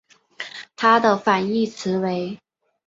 [0.75, 2.39] 它的反义词为。